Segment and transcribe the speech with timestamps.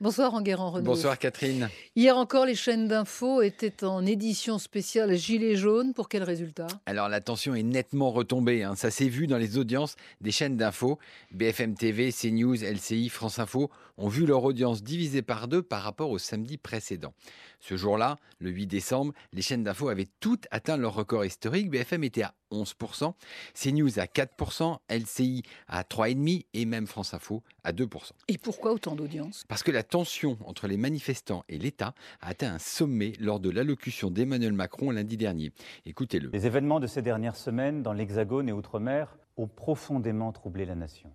[0.00, 0.84] Bonsoir Enguerrand Renaud.
[0.84, 1.68] Bonsoir Catherine.
[1.96, 5.92] Hier encore, les chaînes d'infos étaient en édition spéciale Gilets jaunes.
[5.92, 6.68] Pour quel résultat?
[6.86, 8.62] Alors la tension est nettement retombée.
[8.62, 8.76] hein.
[8.76, 11.00] Ça s'est vu dans les audiences des chaînes d'infos.
[11.32, 16.10] BFM TV, CNews, LCI, France Info ont vu leur audience divisée par deux par rapport
[16.10, 17.12] au samedi précédent.
[17.58, 21.70] Ce jour-là, le 8 décembre, les chaînes d'infos avaient toutes atteint leur record historique.
[21.70, 23.12] BFM était à 11%,
[23.54, 28.12] CNews à 4%, LCI à 3,5% et même France Info à 2%.
[28.28, 29.44] Et pourquoi autant d'audience?
[29.48, 33.50] Parce que la tension entre les manifestants et l'État a atteint un sommet lors de
[33.50, 35.52] l'allocution d'Emmanuel Macron lundi dernier.
[35.86, 36.30] Écoutez-le.
[36.32, 41.10] Les événements de ces dernières semaines dans l'Hexagone et Outre-mer ont profondément troublé la nation.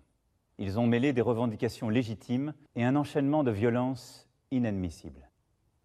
[0.58, 5.28] Ils ont mêlé des revendications légitimes et un enchaînement de violences inadmissibles.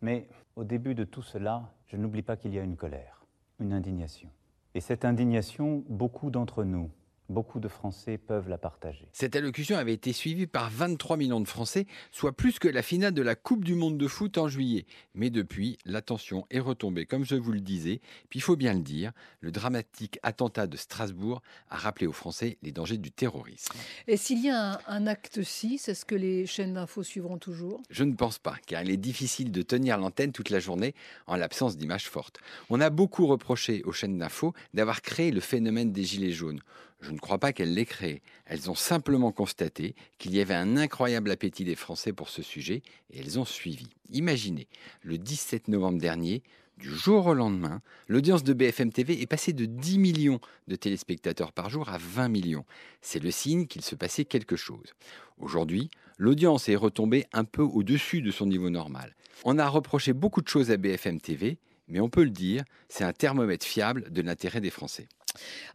[0.02, 3.26] Mais au début de tout cela, je n'oublie pas qu'il y a une colère,
[3.60, 4.30] une indignation.
[4.76, 6.90] Et cette indignation, beaucoup d'entre nous,
[7.30, 9.08] beaucoup de Français peuvent la partager.
[9.14, 13.14] Cette allocution avait été suivie par 23 millions de Français, soit plus que la finale
[13.14, 14.86] de la Coupe du Monde de foot en juillet.
[15.14, 18.02] Mais depuis, la tension est retombée, comme je vous le disais.
[18.30, 22.58] Puis il faut bien le dire, le dramatique attentat de Strasbourg a rappelé aux Français
[22.64, 23.74] les dangers du terrorisme.
[24.08, 27.82] Et s'il y a un, un acte 6, est-ce que les chaînes d'infos suivront toujours?
[27.90, 30.96] Je ne pense pas, car il est difficile de tenir l'antenne toute la journée
[31.28, 32.40] en l'absence d'images fortes.
[32.70, 36.62] On a beaucoup reproché aux chaînes d'infos d'avoir créé le phénomène des gilets jaunes.
[37.02, 38.22] Je ne crois pas qu'elles l'aient créé.
[38.46, 42.82] Elles ont simplement constaté qu'il y avait un incroyable appétit des Français pour ce sujet
[43.12, 43.88] et elles ont suivi.
[44.10, 44.68] Imaginez,
[45.02, 46.44] le 17 novembre dernier,
[46.80, 51.52] du jour au lendemain, l'audience de BFM TV est passée de 10 millions de téléspectateurs
[51.52, 52.66] par jour à 20 millions.
[53.02, 54.94] C'est le signe qu'il se passait quelque chose.
[55.38, 59.14] Aujourd'hui, l'audience est retombée un peu au-dessus de son niveau normal.
[59.44, 61.58] On a reproché beaucoup de choses à BFM TV,
[61.90, 65.08] mais on peut le dire, c'est un thermomètre fiable de l'intérêt des Français.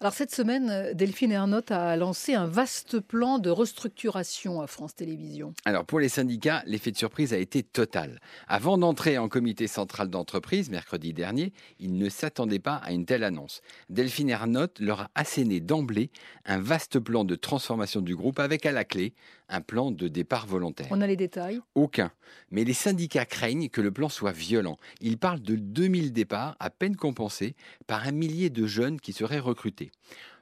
[0.00, 5.54] Alors cette semaine, Delphine Ernotte a lancé un vaste plan de restructuration à France Télévisions.
[5.64, 8.20] Alors pour les syndicats, l'effet de surprise a été total.
[8.48, 13.24] Avant d'entrer en comité central d'entreprise mercredi dernier, ils ne s'attendaient pas à une telle
[13.24, 13.60] annonce.
[13.90, 16.10] Delphine Ernotte leur a asséné d'emblée
[16.44, 19.14] un vaste plan de transformation du groupe avec à la clé
[19.48, 20.88] un plan de départ volontaire.
[20.90, 22.10] On a les détails Aucun.
[22.50, 24.78] Mais les syndicats craignent que le plan soit violent.
[25.00, 27.54] Ils parlent de 2000 départs à peine compensés
[27.86, 29.40] par un millier de jeunes qui seraient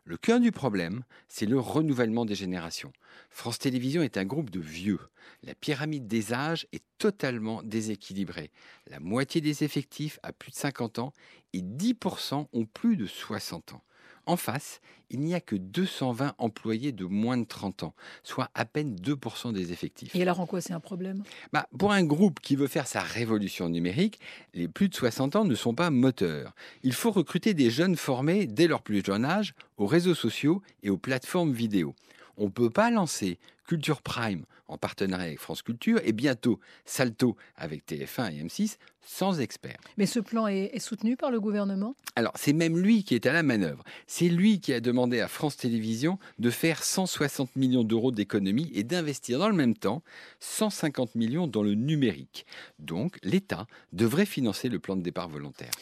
[0.04, 2.92] Le cœur du problème, c'est le renouvellement des générations.
[3.30, 4.98] France Télévisions est un groupe de vieux.
[5.42, 8.50] La pyramide des âges est totalement déséquilibrée.
[8.88, 11.12] La moitié des effectifs a plus de 50 ans
[11.52, 13.82] et 10% ont plus de 60 ans.
[14.26, 18.64] En face, il n'y a que 220 employés de moins de 30 ans, soit à
[18.64, 20.14] peine 2% des effectifs.
[20.14, 21.22] Et alors en quoi c'est un problème?
[21.52, 24.20] Bah, Pour un groupe qui veut faire sa révolution numérique,
[24.54, 26.54] les plus de 60 ans ne sont pas moteurs.
[26.82, 30.90] Il faut recruter des jeunes formés dès leur plus jeune âge aux réseaux sociaux et
[30.90, 31.94] aux plateformes vidéo.
[32.36, 37.36] On ne peut pas lancer Culture Prime en partenariat avec France Culture et bientôt Salto
[37.56, 39.78] avec TF1 et M6 sans experts.
[39.98, 41.94] Mais ce plan est, est soutenu par le gouvernement?
[42.16, 43.82] Alors c'est même lui qui est à la manœuvre.
[44.06, 48.84] C'est lui qui a demandé à France Télévisions de faire 160 millions d'euros d'économies et
[48.84, 50.02] d'investir dans le même temps
[50.40, 52.46] 150 millions dans le numérique.
[52.78, 55.72] Donc l'État devrait financer le plan de départ volontaire.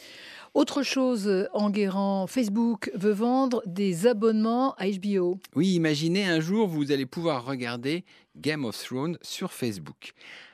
[0.53, 5.39] Autre chose, Enguerrand, Facebook veut vendre des abonnements à HBO.
[5.55, 8.03] Oui, imaginez un jour, vous allez pouvoir regarder
[8.35, 10.13] Game of Thrones sur Facebook.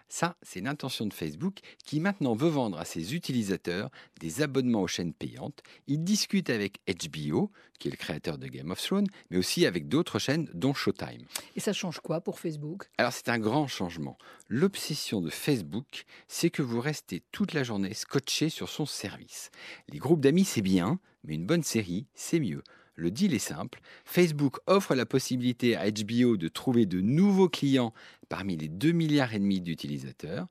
[0.10, 4.88] Ça, c'est l'intention de Facebook qui maintenant veut vendre à ses utilisateurs des abonnements aux
[4.88, 5.62] chaînes payantes.
[5.88, 9.90] Il discute avec HBO, qui est le créateur de Game of Thrones, mais aussi avec
[9.90, 11.26] d'autres chaînes, dont Showtime.
[11.56, 12.90] Et ça change quoi pour Facebook?
[12.98, 14.18] Alors c'est un grand changement.
[14.48, 19.52] L'obsession de Facebook, c'est que vous restez toute la journée scotché sur son service.
[19.90, 22.64] Les groupes d'amis, c'est bien, mais une bonne série, c'est mieux.
[22.98, 23.80] Le deal est simple.
[24.06, 27.94] Facebook offre la possibilité à HBO de trouver de nouveaux clients
[28.28, 30.48] parmi les 2 milliards et demi d'utilisateurs.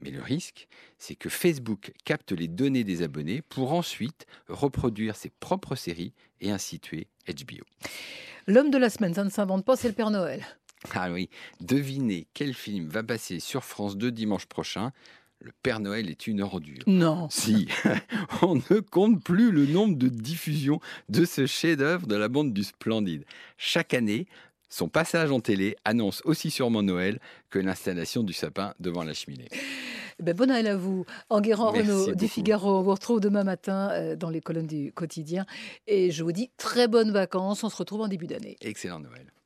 [0.00, 0.66] Mais le risque,
[0.98, 6.50] c'est que Facebook capte les données des abonnés pour ensuite reproduire ses propres séries et
[6.50, 7.64] ainsi tuer HBO.
[8.48, 10.44] L'homme de la semaine, ça ne s'invente pas, c'est le Père Noël.
[10.92, 11.30] Ah oui,
[11.60, 14.92] devinez quel film va passer sur France 2 dimanche prochain.
[15.46, 16.82] Le Père Noël est une ordure.
[16.88, 17.28] Non.
[17.30, 17.68] Si,
[18.42, 22.64] on ne compte plus le nombre de diffusions de ce chef-d'œuvre de la bande du
[22.64, 23.24] Splendide.
[23.56, 24.26] Chaque année,
[24.68, 29.46] son passage en télé annonce aussi sûrement Noël que l'installation du sapin devant la cheminée.
[30.18, 31.06] Ben, bon Noël à vous.
[31.30, 32.16] Enguerrand beaucoup.
[32.16, 32.78] du Figaro.
[32.78, 35.46] On vous retrouve demain matin euh, dans les colonnes du quotidien.
[35.86, 37.62] Et je vous dis très bonnes vacances.
[37.62, 38.56] On se retrouve en début d'année.
[38.62, 39.30] Excellent Noël.